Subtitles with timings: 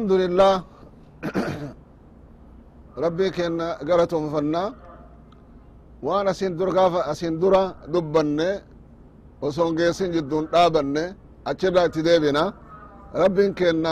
[0.00, 0.54] الحمد لله
[3.04, 4.64] ربي كن قرتهم فنا
[6.06, 7.62] وانا سندر قاف سندرا
[7.94, 8.38] دبن
[9.42, 10.96] وصون قيسين جدون دابن
[11.50, 12.44] أتشرا تديبنا
[13.22, 13.84] ربي كن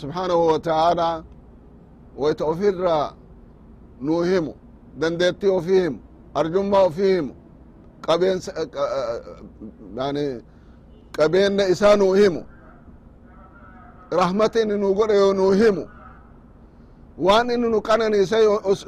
[0.00, 1.10] سبحانه وتعالى
[2.20, 2.76] ويتوفر
[4.06, 4.46] نوهم
[5.00, 5.94] دندتي وفيهم
[6.38, 7.26] أرجما وفيهم
[8.08, 8.36] قبين
[9.98, 10.24] يعني
[11.18, 11.52] قبين
[14.21, 15.83] rahmatin inuu godhe yoo nuu himu
[17.25, 18.37] waan inni nu qananiise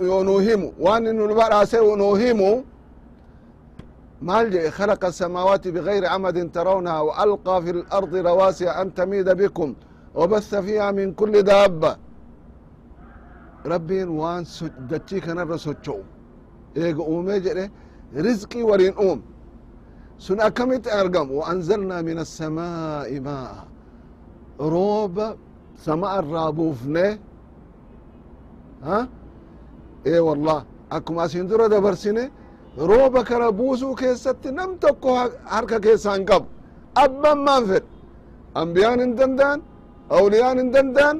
[0.10, 2.64] yoo nuu himu waan inni nu badhaase nuu himu
[4.22, 9.76] maal jedhe khalaqa asamaawaati bigayri camadin tarawnaha waalqaa fi lardi rawaasiya an tamiida bikum
[10.16, 11.92] wabatha fiiha min kulli daabba
[13.66, 14.44] rabbiin waan
[14.90, 16.04] dachii kanarra socho'u
[16.76, 17.66] eega uumee jedhe
[18.26, 19.20] rizqii wariin uum
[20.18, 23.75] sun akkamitti argamu waanzalnaa min assamaa'i maa'a
[24.60, 25.18] روب
[25.86, 27.20] سماء الرابوفنه
[28.84, 29.08] ها؟
[30.06, 30.60] إيه والله
[30.92, 32.26] اكما سندرا دبرسنه
[32.78, 35.12] روبا كربوسو كيست نم تكو
[35.46, 36.44] حركة كيسان قب.
[36.98, 37.84] أبا ما فد
[38.58, 39.60] أنبيان دندان
[40.12, 41.18] أوليان اندندان.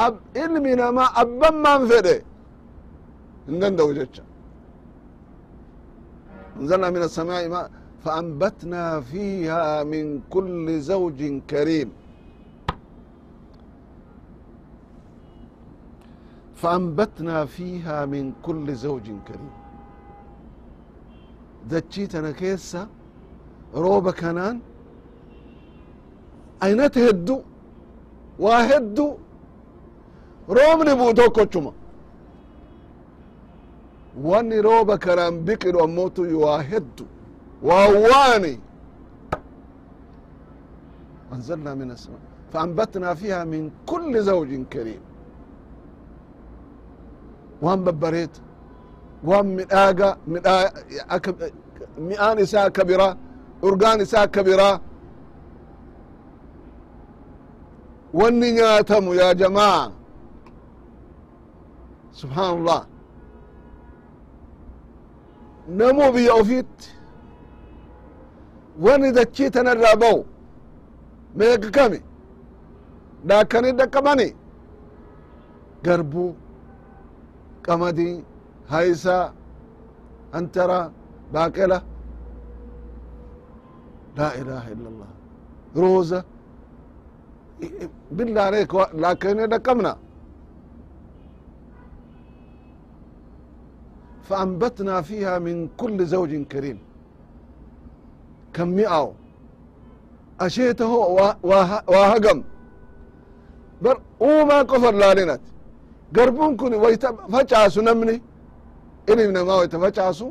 [0.00, 2.08] أب علمنا ما أبا ما فد
[3.48, 4.16] دندو وجتش
[6.60, 7.60] انزلنا من السماء ما
[8.04, 11.90] فأنبتنا فيها من كل زوج كريم.
[16.55, 19.53] فأنبتنا فيها من كل زوج كريم
[21.69, 22.87] دجيتنا كيسا
[23.83, 24.59] روبا كنان
[26.63, 27.37] أين تهدو
[28.39, 29.07] واهدو
[30.57, 31.71] روبني بوتوكوچما
[34.27, 37.05] واني روبا كنان بكر وموتو يواهدو
[37.67, 38.55] واواني
[41.33, 42.19] أنزلنا من السماء
[42.53, 45.01] فأنبتنا فيها من كل زوج كريم
[47.62, 48.40] waan babbareeta
[49.28, 50.08] waan midhaaga
[52.08, 53.12] mi'aan isaa akka biraa
[53.66, 54.80] urgaan isaa akka biraa
[58.18, 59.92] wanni nyaatamu yaa jamaa.
[62.18, 62.86] Subxaan allah
[65.78, 66.88] namuu biyya ofiitti
[68.84, 69.50] wani dachii
[70.02, 70.24] ba'u.
[71.76, 71.98] Kami?
[73.28, 74.28] Dhaakkanii dhaqqabani
[75.84, 76.34] garbuu
[77.67, 78.23] قمدي
[78.69, 79.33] هيسا
[80.39, 80.81] أنترا
[81.33, 81.79] باقلة
[84.17, 85.09] لا إله إلا الله
[85.83, 86.23] روزة
[88.11, 88.73] بالله عليك
[89.05, 89.93] لكن نقمنا
[94.27, 96.79] فأنبتنا فيها من كل زوج كريم
[98.53, 99.13] كم مئة
[100.41, 100.91] أشيته
[101.93, 102.39] وهقم
[103.81, 105.41] بر وما قفر لالنت
[106.12, 108.22] garbuun kun wayta facaasu namni
[109.10, 110.26] ilmi namaa wayta facaasu.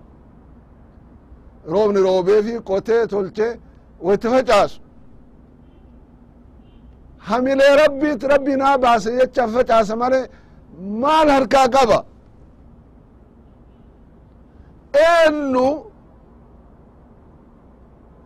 [1.72, 3.60] Roobni roobeefi qotee tolchee
[4.06, 4.80] wayta facaasu.
[7.18, 10.20] Hamilee rabbiit rabbi naa baase jecha facaasa male
[11.02, 12.00] maal harkaa qaba?
[15.08, 15.66] Eennu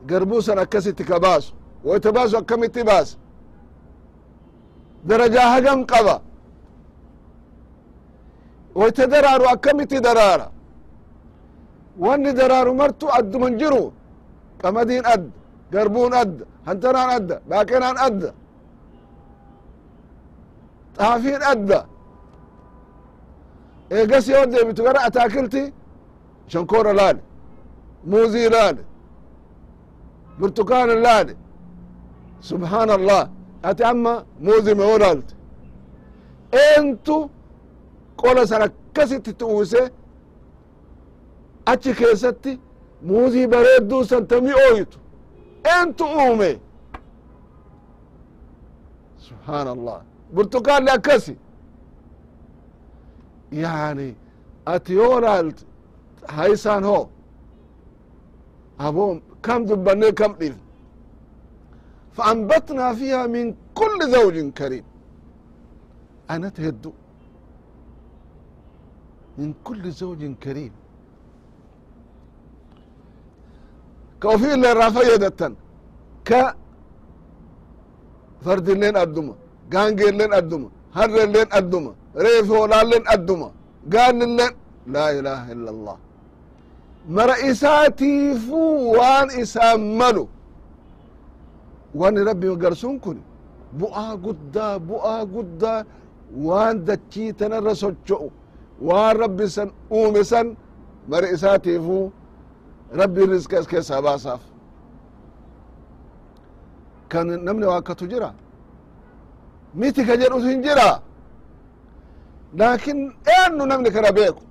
[0.10, 3.18] garbuu san akkasitti ka baasu wayta baasu akkamitti baasa
[5.08, 6.16] darajaa hagam qaba
[8.80, 10.48] wayta daraaru akkamitti daraara
[12.06, 13.84] wanni daraaru martu adduman jiru
[14.62, 15.32] qamadiin adda
[15.74, 18.30] garbuun adda hantanaan adda baaqenaan adda
[20.98, 21.80] xaafiin adda
[23.98, 25.64] eegas yoo deebitu gara ataakilti
[26.52, 27.22] shankora laale
[28.12, 28.82] muuzii laale
[30.40, 31.34] burtukaana laale
[32.50, 33.22] subhaan allah
[33.70, 34.14] ati amma
[34.46, 35.34] muuzii meo laalte
[36.66, 37.16] eentu
[38.21, 39.83] qola san akkasitti tu'uuse
[41.73, 42.53] achi keessatti
[43.09, 44.99] muuzii bareedduu san tami ooyitu
[45.75, 46.51] eentu uume
[49.27, 49.99] subhaan allah
[50.35, 51.35] burtukaanni akkasi
[53.53, 54.09] yani
[54.67, 55.65] ati yoo laalte
[56.37, 57.09] haysaan hoo
[58.87, 60.55] abo kam dubbanne kam dhif
[62.19, 64.85] فأنبتنا فيها من كل زوج كريم
[66.31, 66.93] أنا تهدو
[69.39, 70.73] من كل زوج كريم
[74.23, 75.53] كوفي اللي رافيدتن
[76.29, 76.31] ك
[78.45, 79.35] فرد اللين أدوما
[79.73, 80.69] قانقي اللين أدوما
[80.99, 81.93] هر اللين أدوما
[82.25, 83.49] ريف ولا اللين أدوما
[83.95, 84.53] قان اللين
[84.95, 85.97] لا إله إلا الله
[87.17, 88.15] مرئساتي
[88.47, 88.61] فو
[88.97, 90.25] وان إساملو
[92.01, 93.19] وان ربي قرسون كن
[93.81, 95.79] bu'aa guddaa bu'aa guddaa
[96.47, 98.29] waan dachii tanarra socho'u
[98.88, 100.48] waan rabbi san uume san
[101.10, 102.12] mari isaatiifu
[103.02, 104.42] rabbi rizqa is keessaa baasaaf.
[107.12, 108.34] Kan namni waakkatu jira.
[109.80, 110.90] Miti ka jedhus hin jira.
[112.60, 113.00] Laakin
[113.38, 114.42] eennu namni kana beeku?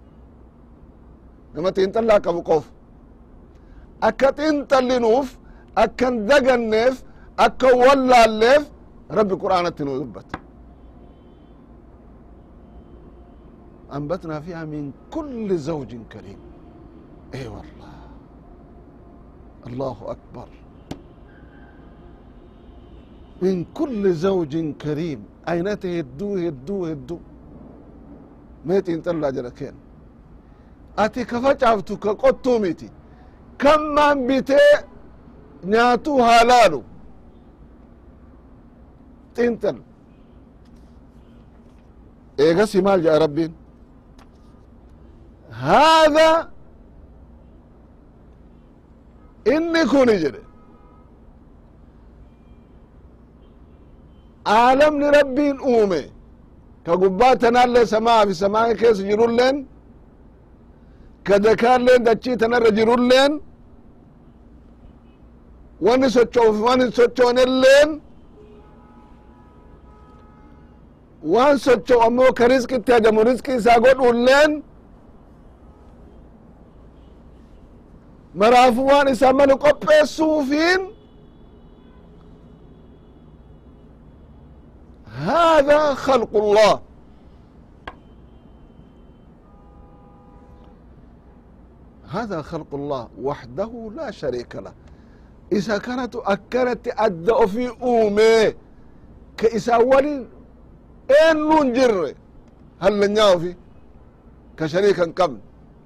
[1.55, 2.65] Nama xiinxallaa qabu qof
[4.09, 5.29] akka xiinxallinuuf
[5.85, 6.95] akkan daganneef
[7.47, 8.63] akka wallaalleef
[9.19, 10.38] rabbi qur'aanatti nu dubbata
[13.98, 16.40] أنبتنا فيها من كل زوج كريم
[17.36, 17.94] اي والله
[19.68, 20.48] الله أكبر
[23.42, 24.54] من كل زوج
[24.84, 25.20] كريم
[25.50, 27.18] أينته هدو هدو هدو
[28.66, 29.76] ميت انطلع جركين
[31.04, 32.90] أتي كفجعفتو كقطو ميتي
[33.62, 34.58] كم من بيتي
[35.72, 36.82] نياتو هالالو
[39.36, 39.78] تنتل
[42.40, 43.52] إيغسي مال جاء ربين
[45.63, 46.29] haada
[49.55, 50.41] inni kuni jedhe
[54.47, 56.01] aalamni rabbiin uume
[56.87, 59.57] ka gubbaa tanaallee samaa fi samaa keessa jirulleen
[61.27, 63.33] ka dakaalleen dachii tanarra jirulleen
[65.87, 67.91] wani sochoof wani sochoonelleen
[71.33, 73.81] waan socho ammoo ka rizqitti ajamu rizqi isaa
[78.36, 80.82] maraafu waan isaa malu qopheessuufiin
[85.14, 86.82] هذا خلق الله
[92.10, 94.74] هذا خلق الله وحده لا شريك له
[95.52, 98.54] إذا كانت أكنت أدى في أومي
[99.38, 100.28] كإسا ولي
[101.32, 102.14] إن جر
[102.80, 103.56] هل لن في
[104.58, 105.38] كشريكا قبل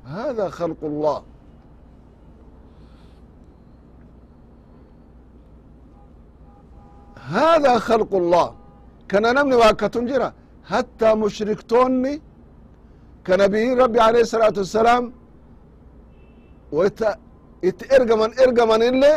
[0.05, 0.49] هذا
[7.31, 8.47] خلق الله هذا خلق الله
[9.09, 10.29] كان نمني واكتون جرا
[10.71, 12.21] حتى مشركتوني
[13.27, 15.03] كنبي ربي عليه الصلاة والسلام
[16.71, 17.01] ويت
[17.67, 19.13] ات ارجمن ارجمن اللي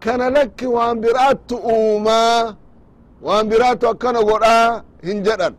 [0.00, 2.56] كان لك وان برات اوما
[3.22, 4.58] وان برات كان غدا
[5.04, 5.54] هنجدن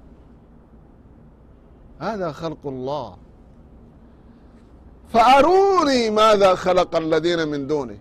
[2.06, 3.08] هذا خلق الله
[5.14, 7.98] فأروني ماذا خلق الذين من دونه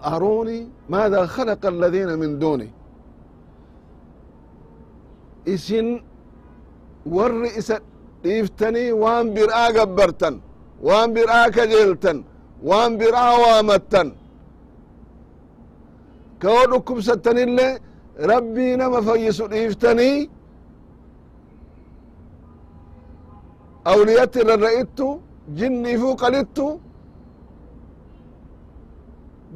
[0.00, 0.58] فأروني
[0.88, 2.68] ماذا خلق الذين من دونه
[5.54, 5.86] isin
[7.16, 7.76] warri isa
[8.24, 10.34] dhiiftanii waan bir'aa gabbartan
[10.88, 12.18] waan bir'aa kajeeltan
[12.68, 14.08] waan bir'aa waamattan
[16.42, 17.66] ka wo dhukkubsattanille
[18.32, 20.18] rabbii nama fayyisu dhiiftanii
[23.92, 25.06] awliyatti rarra'ittu
[25.58, 26.66] jinniifuu qalittu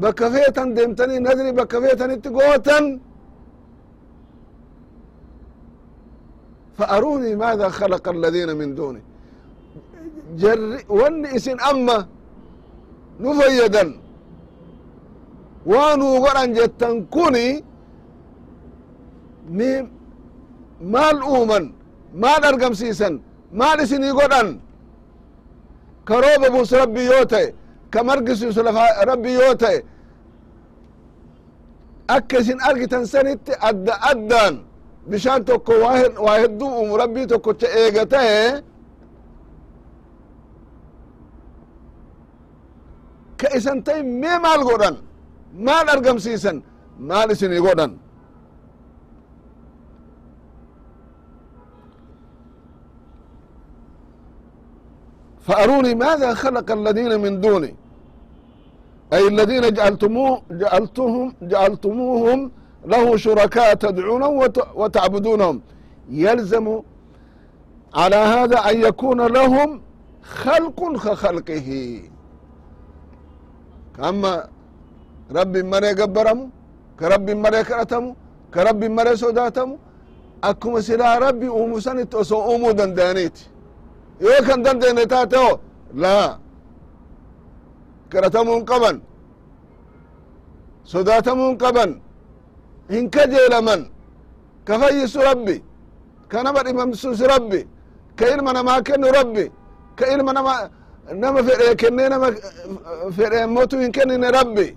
[0.02, 2.86] bakka feetan deemtanii nadri bakka feetanitti gootan
[6.80, 9.02] فأروني ماذا خلق الذين من دونه
[10.40, 10.60] جر
[10.98, 11.98] ون اسن أما
[13.24, 13.84] نفيدا
[15.72, 17.48] وانو قران جتن كوني
[19.58, 19.70] مي
[20.94, 21.64] مال أومن
[22.22, 23.14] مال أرقم سيسن
[23.60, 24.48] مال اسني قران
[27.94, 29.76] كروب بوس ربي يوتي كمرقس ربي يوتي
[32.10, 34.54] أكسن أرقتن سنت أدى أدان
[35.10, 35.72] bishaan tokko
[36.26, 38.62] waa hedduu uumu rabbii tokkocha eega ta'e
[43.40, 44.96] ka isan ta'e mee maal godhan
[45.66, 46.56] maal argamsiisan
[47.08, 47.92] maal isinii godhan
[55.46, 57.74] فأروني ماذا خلق الذين من دوني
[59.14, 62.40] أي الذين جعلتموه جعلتهم جعلتموهم
[62.92, 64.34] له شركاء تدعونهم
[64.80, 65.56] وتعبدونهم
[66.24, 66.66] يلزم
[67.94, 69.68] على هذا أن يكون لهم
[70.22, 71.68] خلق كخلقه
[73.96, 74.32] كما
[75.38, 76.40] رب مري قبرم
[77.00, 78.04] كرب مري كرتم
[78.54, 79.70] كرب مري سوداتم
[80.48, 83.36] أكما سلا ربي أمو سنت أسو أمو دندانيت
[84.24, 85.48] يو كان دنداني تاتو
[86.02, 86.16] لا
[88.11, 88.97] garatamuun qaban.
[90.91, 91.91] Sodaatamuun qaban.
[92.89, 93.81] Hin kajeelaman.
[94.65, 95.55] Ka fayyisu rabbi.
[96.31, 97.61] Ka nama dhimamsuusi rabbi.
[98.15, 99.45] Ka ilma namaa kennu rabbi.
[99.97, 100.53] Ka ilma nama
[101.23, 104.67] nama fedhee kennee nama eh, fedhee mootu hin kennine rabbi.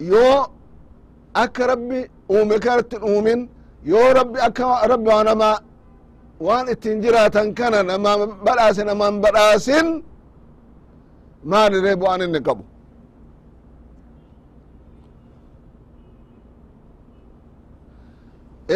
[0.00, 0.46] Yoo
[1.34, 1.98] akka rabbi
[2.30, 3.48] uume kanatti uumin
[3.90, 5.50] yoo rabbi akka rabbi waa nama
[6.46, 8.10] waan ittiin jiraatan kana nama
[8.46, 9.86] badhaase naman badhaasin
[11.50, 12.62] maaliree bu'aan inni qabu?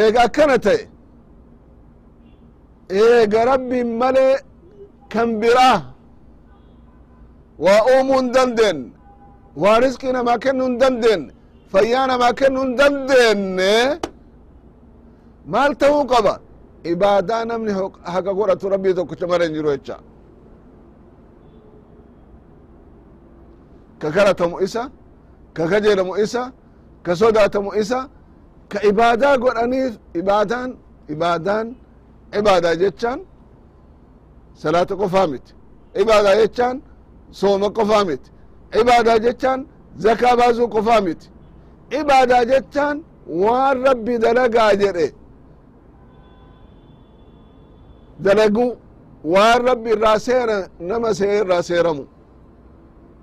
[0.00, 0.78] Eega akkana ta'e
[3.02, 4.34] eega rabbiin malee
[5.12, 5.78] kan biraa
[7.64, 8.90] waa uumuu hin dandeenye
[9.62, 11.32] waa risqii namaa kennuu hin dandeenye
[11.72, 13.72] fayyaa namaa kennuu hin dandeenye
[15.52, 16.34] maal ta'uu qaba.
[16.92, 17.72] Ibaadaa namni
[18.14, 19.96] haqa godhatu rabbii tokkicha mara hin jiru jecha.
[24.00, 24.82] Ka kadhatamu isa
[25.56, 26.42] ka kajeelamu isa
[27.04, 28.08] ka sodaatamu isa
[28.68, 30.70] ka ibaadaa godhaniif ibaadaan
[31.14, 31.66] ibaadaan
[32.38, 33.20] ibaadaa jechaan
[34.62, 35.52] salaata qofaa miti.
[36.02, 36.76] Ibaadaa jechaan
[37.38, 38.30] sooma qofaa miti.
[38.80, 39.60] Ibaadaa jechaan
[40.04, 41.26] zakaa baasuu qofaa miti.
[42.00, 42.96] Ibaadaa jechaan
[43.42, 45.06] waan rabbi dalagaa jedhe
[48.24, 48.66] dalagu
[49.32, 50.56] waan rabbi irraa seera
[50.88, 52.04] nama see irraa seeramu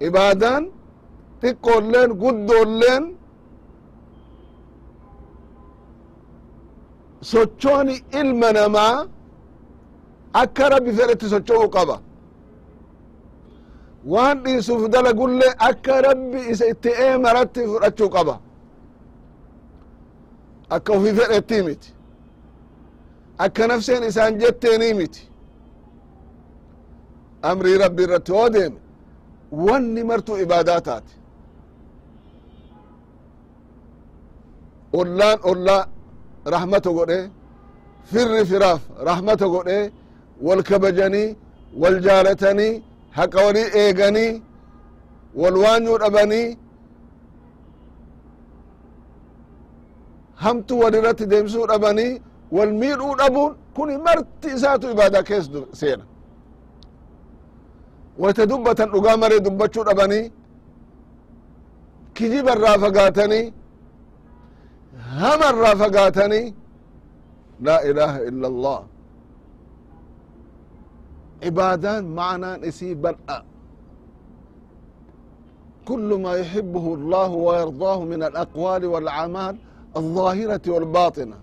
[0.08, 0.64] ibaadaan
[1.42, 3.04] xiqqoolleen guddoolleen
[7.32, 8.96] sochooni ilma namaa
[10.42, 11.96] akka rabbi fedhetti socho'uu qaba.
[14.14, 18.36] Waan dhiisuuf dalagullee akka rabbi isa itti eemaratti fudhachuu qaba.
[20.76, 21.90] Akka ufii fedhetti miti
[23.38, 25.22] akka nafseen isaan jetteenii miti.
[27.50, 28.80] Amrii rabbi irratti hoo deeme
[29.66, 31.14] wanni martuu ibaadaa taate.
[35.00, 35.84] Ollaan ollaa
[36.54, 37.20] rahmata godhe
[38.12, 39.78] firri firaaf rahmata godhe
[40.48, 41.36] wal kabajanii
[41.82, 42.74] wal jaalatanii
[43.18, 44.32] haqa walii eeganii
[45.42, 46.48] wal waanyuu dhabanii
[50.44, 52.12] hamtu wal irratti deemsuu dhabanii
[54.56, 55.46] isaatu ibaadaa kees
[55.80, 56.06] seena
[58.22, 60.26] wayta dubbatan dhugaa maree dubbachuu dhabanii
[62.16, 63.46] kijiba irraa fagaatanii
[65.20, 66.46] hama irraa fagaatanii
[67.66, 68.80] laa ilaha illa allah
[71.48, 73.44] عبادان معنى اسي بلأ
[75.90, 79.56] كل ما يحبه الله ويرضاه من الأقوال والأعمال
[79.98, 81.38] الظاهرة والباطنة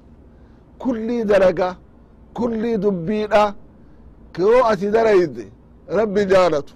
[0.83, 1.69] kulli dalaga
[2.39, 3.45] kulli dubbiidha.
[4.37, 5.45] Koo ati darayde
[5.99, 6.73] rabbi jaalatu.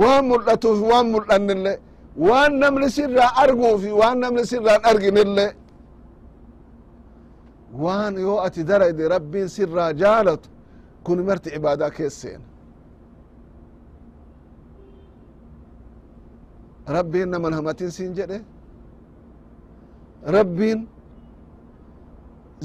[0.00, 1.72] Waan mul'atuuf waan mul'annille
[2.26, 5.46] waan namni sirraa arguufi waan namni sirraan arginille.
[7.82, 10.48] Waan yoo ati darayde rabbiin sirraa jaalatu
[11.04, 12.44] kun marti cibaadaa keesseena
[16.96, 18.38] rabbiin naman hamatin sin jedhe?
[20.34, 20.88] Rabbiin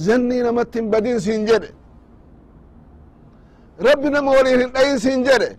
[0.05, 1.69] zannii namatti hin badin siin jedhe.
[3.87, 5.49] Rabbi nama waliin hin dhayin siin jedhe.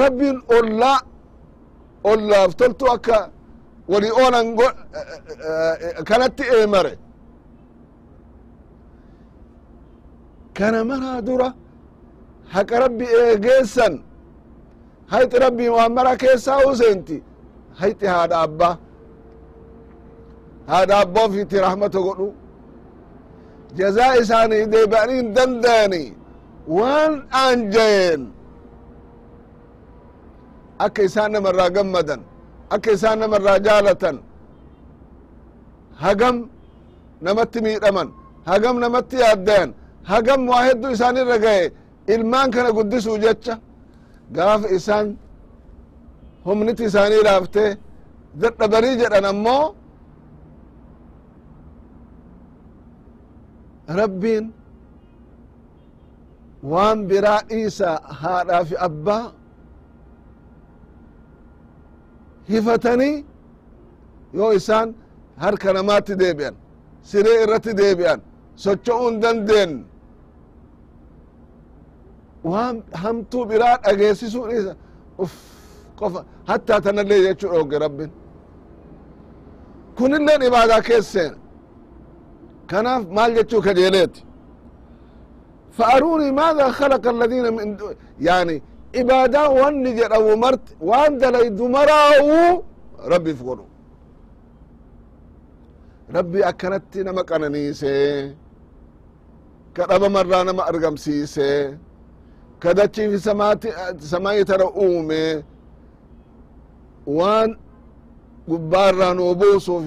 [0.00, 0.98] Rabbiin ollaa
[2.04, 3.18] ollaaf toltu akka
[3.88, 4.46] walii oolan
[6.08, 6.92] kanatti eemare.
[10.56, 11.48] Kana maraa dura
[12.54, 13.94] haqa rabbi eegeessan
[15.12, 17.16] hayxi rabbi waan mara keessaa useenti
[17.80, 18.74] hayxi haadha abbaa
[20.70, 22.28] haadha abbaa ofiitti rahmata godhu.
[23.78, 26.02] Jazaa isaanii deebi'anii hin dandayani
[26.76, 28.22] waan aanjayeen
[30.84, 32.20] akka isaan namarraa gammadan
[32.74, 34.16] akka isaan namarraa jaalatan
[36.04, 36.36] hagam
[37.26, 38.08] namatti miidhaman
[38.50, 39.70] hagam namatti yaaddayan
[40.10, 41.64] hagam waa hedduu isaan irra gaye
[42.14, 43.54] ilmaan kana guddisuu jecha
[44.36, 45.06] gaafa isaan
[46.46, 47.64] humniti isaanii laafte
[48.42, 49.62] dadhabanii jedhan ammoo
[54.00, 54.52] rabbiin
[56.70, 57.90] waan biraa dhiisa
[58.20, 59.24] haadhaa fi abbaa
[62.48, 63.24] hifatanii
[64.34, 64.94] yoo isaan
[65.36, 66.54] harka namaatti deebi'an
[67.10, 68.20] siree irratti deebi'an
[68.64, 69.84] socho'uu hin dandeenye
[72.52, 74.72] waan hamtuu biraa dhageessisuu dhiisa
[75.22, 75.32] uf
[75.98, 78.10] qofa hattaa tanallee jechuu dhooge rabbin.
[79.96, 81.32] Kunilleen ibaadaa keesseen
[82.69, 84.21] kanaaf maal jechuu kajeeleeti
[85.77, 87.93] فأروني ماذا خلق الذين من دو...
[88.21, 88.61] يعني
[88.95, 92.63] عبادة واني جدو مرت وان دليد مراو
[93.11, 93.65] ربي فقولوا
[96.15, 98.35] ربي أكنت نما قننيسي
[99.77, 101.77] كرب مرة نما أرقم سيسي
[102.63, 103.67] ka dachiifi samaati
[103.99, 105.43] samaa'ii tana uume
[107.07, 107.49] waan
[108.50, 109.84] gubbaarraa nuu buusuuf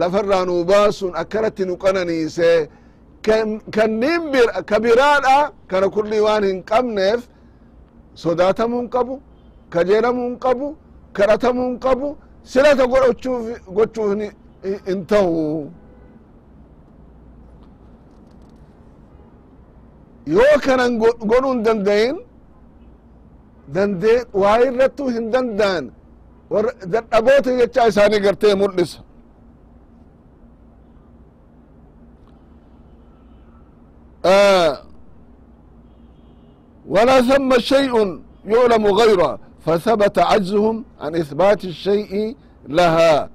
[0.00, 2.50] lafarraa nuu baasuun akkanatti nu qananiise
[3.74, 4.22] kannin
[4.70, 5.36] ka biraadha
[5.70, 7.20] kana kulli waan hin qabneef
[8.22, 9.14] sodaatamuu hin qabu
[9.74, 10.66] kajeelamuu hin qabu
[11.16, 12.08] kadhatamuu hin qabu
[12.52, 13.44] silata godhachuuf
[13.76, 14.10] gochuuf
[14.88, 15.70] hin ta'u.
[20.26, 22.16] Yoo kanan godhuu hin dandayin
[23.74, 25.84] dandee waa irrattuu hin danda'an
[26.93, 28.99] dadhaboota jechaa isaanii gartee mul'isa
[36.93, 37.93] ولا ثم شيء
[38.45, 42.35] يعلم غيره فثبت عجزهم عن إثبات الشيء
[42.67, 43.29] لها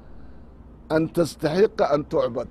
[0.93, 2.49] أن تستحق أن تعبد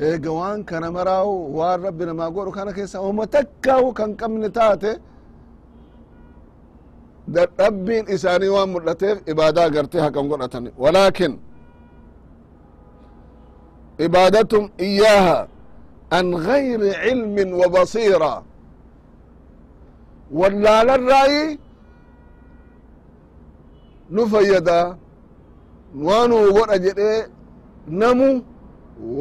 [0.00, 4.90] eega waan kana maraawu waan rabbi namaa godhu kana keessa uma takkaawu kan qabne taate
[7.27, 11.33] dadhabbiin isaanii waan mul'ateef ibaadaa gartee haqan godhatan walaakin
[14.05, 15.47] ibaadatum iyaaha
[16.17, 18.33] an gayri cilmin wa basiira
[20.39, 21.59] wallaalarraayi
[24.09, 24.97] nu fayyada
[26.05, 27.27] waanuu godha jedhee
[27.87, 28.29] namu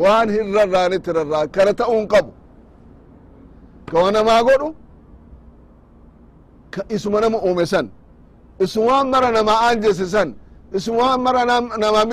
[0.02, 2.32] waan hin rarraanitti rarraa kana ta'uun qabu
[3.90, 4.68] ka wa namaa godhu
[6.74, 7.87] ka isuma nama uume san.
[8.64, 10.28] Isumaan mara namaa aanjese san.
[10.78, 11.42] Isumaan mara
[11.82, 12.04] namaa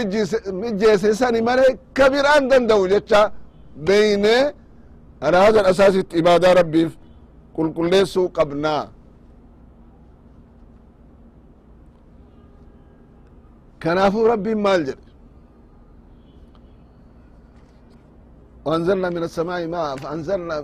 [0.62, 3.22] mijjeese sani malee ka biraan danda'u jecha.
[3.88, 4.36] Beyne
[5.26, 6.92] ala hada asaasitti ibaadaa rabbiif
[7.56, 8.84] qulqulleessuu qabnaa
[13.84, 15.09] kanaafuu rabbiin maal jedhe
[18.65, 20.57] وأنزلنا من السماء ماء فأنزلنا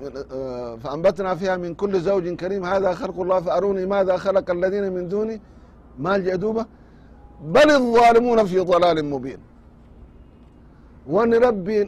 [0.83, 5.37] فأنبتنا فيها من كل زوج كريم هذا خلق الله فأروني ماذا خلق الذين من دوني
[5.99, 6.65] ما الجدوبة
[7.55, 9.41] بل الظالمون في ضلال مبين
[11.15, 11.79] وان ربي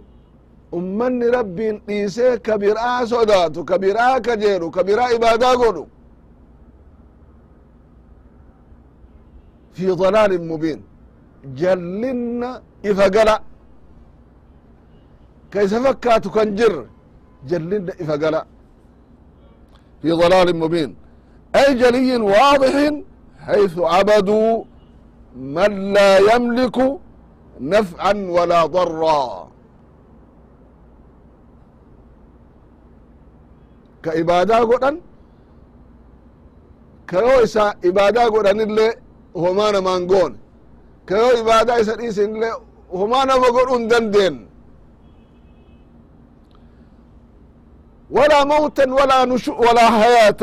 [0.75, 5.85] أمن ربي إيسي كبيرا صداتو كبيرا كجيرو كبيرا إبادا قولو
[9.77, 10.81] في ضلال مبين
[11.61, 12.51] جلنا
[15.57, 16.87] إفقلا كيس فكاتو كان جر
[17.49, 18.47] جلنا إفقلا
[20.03, 20.91] في ضلال مبين
[21.57, 22.75] أي جلي واضح
[23.47, 24.65] حيث عبدوا
[25.37, 26.77] من لا يملك
[27.61, 29.49] نفعا ولا ضرا
[34.03, 35.01] كإبادة قدن
[37.09, 38.89] كيو إسا إبادة قدن اللي
[39.37, 40.33] هما نمانقون
[41.09, 42.51] كيو إبادة إسا إيسن اللي
[42.93, 44.46] هما نمقون دندن ولا موتا
[48.11, 50.43] ولا نشو ولا حياة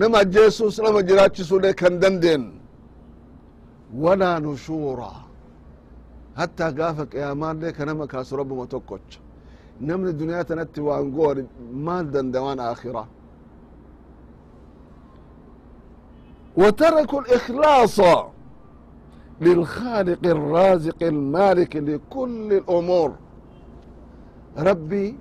[0.00, 2.42] نما جيسوس نما جراتشسو لي كان دندن
[4.04, 5.12] ولا نشورا
[6.38, 9.12] حتى قافك يا مان لي كنما كاس رب ما توكوش
[9.80, 11.36] نمن الدنيا تنتي وانقور
[11.86, 13.04] مال دندوان آخرة
[16.56, 18.00] وتركوا الإخلاص
[19.40, 23.10] للخالق الرازق المالك لكل الأمور
[24.56, 25.14] ربي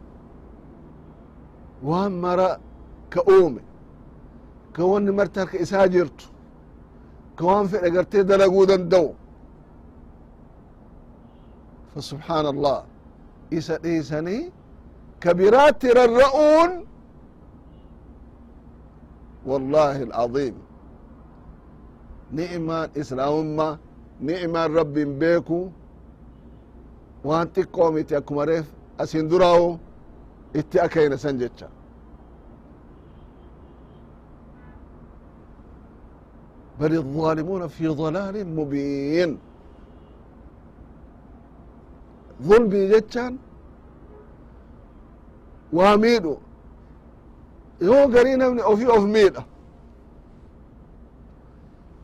[1.83, 2.59] waan mara
[3.09, 3.61] ka uume
[4.75, 6.25] ka wanni marti harka isaa jirtu
[7.37, 9.09] ka waan fedhe gartee dalaguu danda'u
[11.95, 12.79] فسبحان الله
[13.57, 14.51] isa dhiisanii
[15.23, 16.71] ka biraatti rarra'uun
[19.45, 20.55] والله العظيم
[22.37, 23.77] ni'imaan islaamummaa
[24.27, 25.59] ni'imaan rabbiin beeku
[27.27, 28.67] waan xiqqoo miti akkuma reef
[28.97, 29.79] asin duraawo
[30.53, 31.67] itti akayna san jecha
[36.79, 39.37] بل الظالمون في ضلال مبين
[42.43, 43.37] ظلمي جتان
[45.73, 46.37] واميدو
[47.81, 49.43] يو قرينا من اوفي اوف ميدا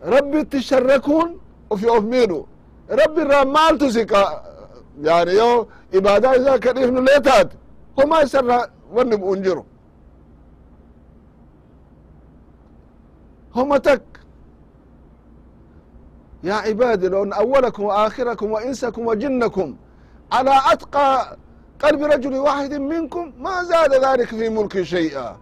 [0.03, 1.37] ربي تشركون
[1.69, 2.45] وفي اوف ميدو
[2.89, 3.77] ربي الرمال
[4.93, 7.49] تسيكا يعني يو إبادة إذا كان إفن ليتات
[7.97, 9.65] هما يسر ونب أنجرو
[13.55, 14.01] هما تك
[16.43, 19.75] يا عبادي لو أن أولكم وآخركم وإنسكم وجنكم
[20.31, 21.37] على أتقى
[21.79, 25.37] قلب رجل واحد منكم ما زاد ذلك في ملك شيئا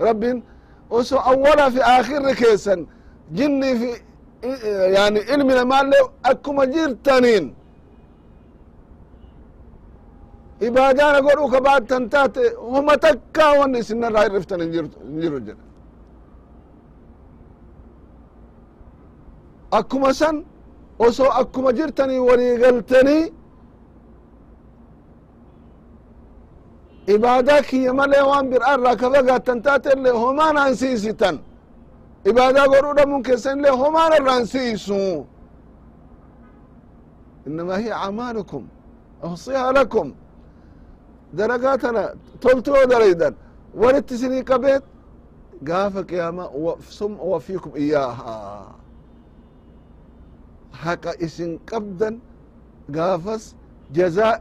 [0.00, 0.42] رب
[0.90, 2.86] وسو أولا في آخر كيسا
[3.32, 4.00] جني في
[4.92, 7.54] يعني علمنا ما له أكما جيرتانين
[10.67, 14.71] ibaadaana godhuu ka baattan taate homa takkaa wanni isinarraa hirriftan hin
[15.21, 15.63] jiru jedha
[19.79, 20.35] akkuma san
[21.05, 23.23] osoo akkuma jirtanii walii galtanii
[27.15, 31.35] ibaadaa kiyya malee waan biraa irraa ka fagaattan taate illee homaan hansiisitan
[32.29, 34.99] ibaadaa godhuu dhabuun keessan illee homaan irraan siisu
[37.47, 38.63] innamaa hiya acmaalukum
[39.27, 40.07] ahsihaa lakum
[41.37, 42.03] dalagaa tana
[42.43, 43.33] toltu yoo dalaydan
[43.81, 44.83] walitti isinii qabeet
[45.69, 46.43] gaafa qiyaama
[46.97, 48.65] sum wafiikum iyaahaa
[50.83, 52.15] haqa isin qabdan
[52.95, 53.43] gaafas
[53.97, 54.35] jazaa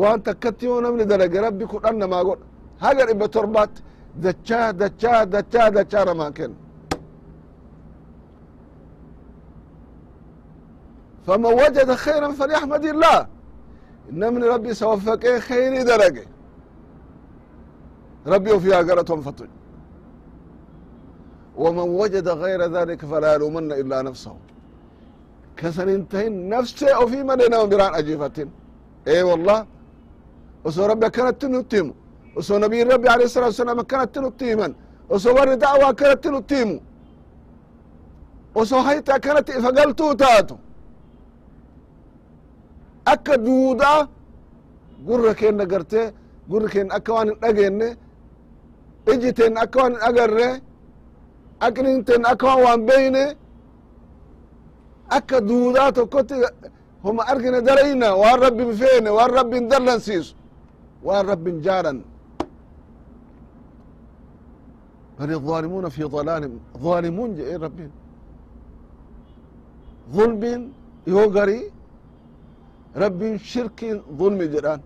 [0.00, 2.44] waan takkatti yoo namni dalage rabbi kudhan namaa godha.
[2.84, 3.80] Haga dhibba torbaatti
[4.24, 6.56] dachaa dachaa dachaa dachaa namaa kenna
[11.26, 13.18] faman wajada khayran falyaxmad illah
[14.12, 16.24] namni rabbi isa waffaqee khayrii dalage
[18.32, 18.84] rabbi ofii haa
[22.00, 24.38] wajada gayra dhalika falaa yaluumanna illaa nafsahu
[25.54, 28.48] kasan hin tahin nafsee ofii malee nama biraan ajiifatin
[29.06, 29.66] ee wallah
[30.64, 31.94] osoo rabbi akkanatti nutti himu
[32.36, 34.72] osoo nabiyin rabbi alayh salatu wasalam akkanatti nutti himan
[35.14, 36.76] osoo warri da'wa akkanatti nutti himu
[38.54, 40.58] osoo hayti akkanatti ifa galtuu taatu
[43.13, 43.99] akka duudaa
[45.07, 46.05] gurra keenna gartee
[46.49, 47.87] gurri keenna akka waan hin dhageenne
[49.13, 50.49] iji teenna akka waan hin agarre
[51.67, 53.23] aqliin teenna akka waan waan beyne
[55.17, 56.35] akka duudaa tokkotti
[57.03, 60.35] homa argine darayna waan rabbin feene waan rabbin dallansiisu
[61.07, 61.99] waan rabbin jaalan
[65.19, 66.43] bal الظالمون في ضلال
[66.77, 67.91] ظالمون جئ ربين
[70.15, 70.71] ظلم
[71.07, 71.59] يوغري
[73.03, 73.79] ربين شرك
[74.19, 74.81] ظلم جران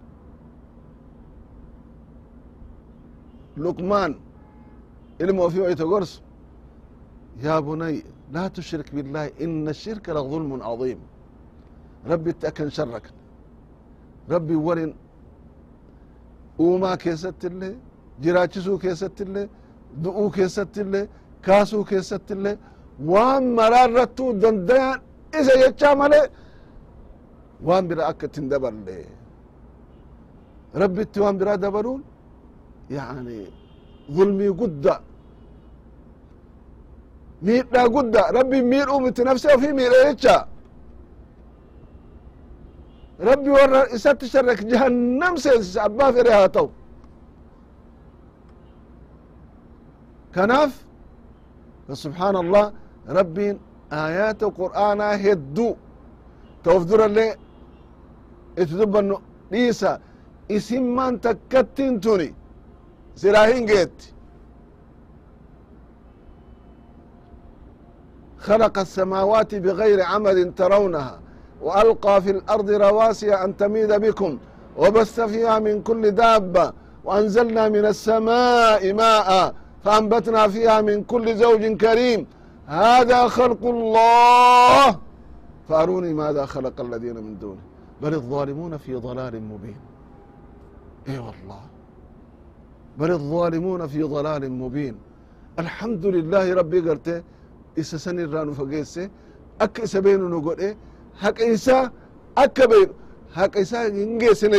[3.58, 4.12] لقمان
[5.20, 6.22] ilma ofii wayta gorsu
[7.44, 7.96] yaa bunay
[8.34, 11.00] laa tushrik biاllahi ina الshirka laظulm caظiim
[12.12, 13.14] rabbitti akan sharakan
[14.34, 14.92] rabbi warin
[16.64, 17.74] uumaa keessatti illee
[18.24, 19.48] jiraachisuu keessatti illee
[20.04, 21.06] du'uu keessatti illee
[21.46, 22.56] kaasuu keessatti illee
[23.12, 24.98] waan maraa irrattuu dandayan
[25.40, 26.26] isa jechaa malee
[27.67, 28.99] waan bira akka ittin daballe
[30.83, 32.03] rabbitti waan biraa dabaluun
[32.97, 33.39] yani
[34.17, 34.95] ظulmii gudda.
[37.47, 38.23] Miidhaa gudda.
[38.39, 40.37] Rabbi miidhuu miti nafse ofii miidhe jecha.
[43.29, 46.69] Rabbi warra isatti sharrak jahannam seensisa abbaa fedhe haa ta'u.
[50.35, 50.73] Kanaaf
[52.03, 52.65] subحaan allah
[53.19, 53.57] rabbiin
[54.01, 55.73] aayaata qur'aanaa hedduu.
[56.63, 57.31] Ta of durallee
[58.62, 59.16] itti dubbannu
[59.52, 60.00] dhiisa
[60.50, 62.30] isimman takkattin tuni
[63.16, 64.08] silaa hin geetti
[68.40, 71.20] خلق السماوات بغير عمد ترونها
[71.62, 74.38] وألقى في الأرض رواسي أن تميد بكم
[74.78, 82.28] وبث فيها من كل دابة وأنزلنا من السماء ماء فأنبتنا فيها من كل زوج كريم
[82.68, 84.98] هذا خلق الله
[85.70, 87.62] فأروني ماذا خلق الذين من دونه
[88.03, 89.81] بل الظالمون في ضلال مبين.
[91.09, 91.61] إي والله.
[92.99, 94.97] بل الظالمون في ضلال مبين.
[95.59, 97.23] الحمد لله ربي قرته
[97.79, 99.11] إسا سن الرانو فقيسة
[99.61, 100.77] أك إسا بينو نقوله إيه،
[101.23, 101.91] حق إسا
[102.39, 102.93] أك بينو.
[103.37, 104.57] حق إسا إنجيسنا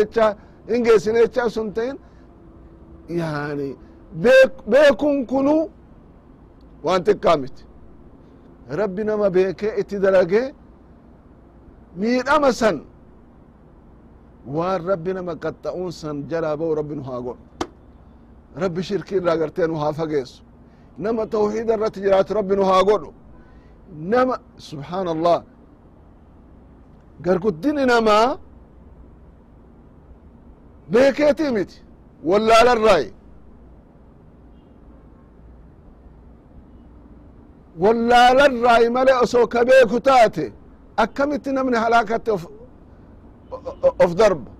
[0.00, 0.36] يتشا
[0.70, 1.96] إنجيسنا يتشا سنتين.
[3.08, 3.76] يعني
[4.24, 5.68] بيك بيكون كنو
[6.84, 7.56] وأنت كامت
[8.70, 10.52] ربنا ما بيك اتدلقه
[11.96, 12.76] miidhama san
[14.46, 17.42] waan rabbi nama qaxxa'uun san jalaa ba'u rabbi nu haa godhu
[18.62, 20.42] rabbi shirkii irraa gartee nu haa fageessu.
[20.98, 23.10] Nama tawxiida irratti jiraatu rabbi nu haa godhu
[24.12, 24.34] nama
[24.68, 25.38] subxaan allah
[27.24, 28.26] garguddini namaa
[30.92, 31.76] beekeetii miti.
[32.28, 33.06] Wallaalarraay
[37.82, 40.52] wallaalarraay male osoo ka beeku taate
[41.02, 42.30] akkamitti namni halaakatti
[44.04, 44.50] of darba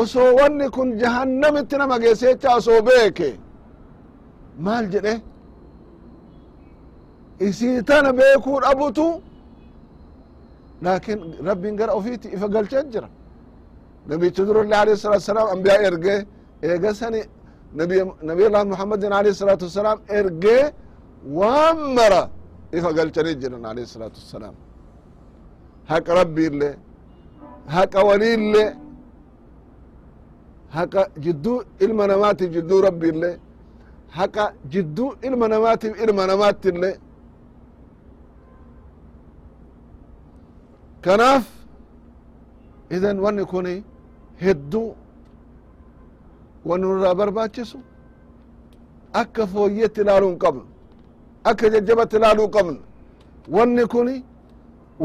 [0.00, 3.28] osoo wanni kun jahannamitti nama geesse jecha osoo beeke.
[4.64, 5.14] Maal jedhe?
[7.46, 9.06] Isii tana beekuu dhabutu
[10.84, 13.08] laakin rabbin gara ofiiti ifa galchet jira.
[14.08, 16.18] Nabichi durallee alayhi salatu wasalaam ambiyaa ergee
[16.62, 17.20] eega sani
[18.28, 20.64] nabiyullah muhammadin alayhi salatu wasalaam ergee
[21.38, 22.22] waan mara
[22.78, 24.54] ifa galchanii jiran alayhi salatu wasalaam
[25.90, 26.74] haq rabbi illee
[27.74, 28.64] haqa waliille
[30.76, 33.30] haqa jidduu ilma namaatiif jidduu rabbiille
[34.18, 36.90] haqa jidduu ilma namaatiif ilma namaatille
[41.04, 41.44] kanaaf
[42.96, 43.74] idan wanni kuni
[44.44, 44.88] hedduu
[46.68, 47.78] wanni nurraa barbaachisu
[49.20, 50.64] akka fooyyetti ilaaluu hin qabnu
[51.50, 52.78] akka jajjabatti ilaaluu hin qabnu
[53.56, 54.16] wanni kuni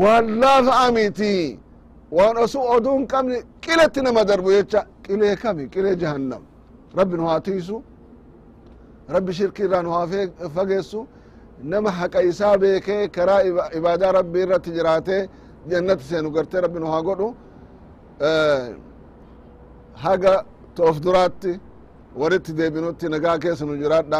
[0.02, 1.60] waan laafa'a miti
[2.18, 6.42] waan osu oduu hin qabne qiletti nama darbu jecha qilee kami qilee jahannam
[6.98, 7.76] rabbi nu haa tiisu
[9.16, 10.08] rabbi shirki irraa nu haa
[10.56, 11.00] fageessu
[11.72, 13.42] nama haqa isaa beekee karaa
[13.78, 15.22] ibaadaa rabbii irratti jiraatee
[15.70, 17.28] jannati seenu gartee rabbi nu haa godhu
[20.04, 20.34] haga
[20.76, 21.52] toof duraatti
[22.22, 24.20] waritti deebinutti nagaa keessa nu jiraadha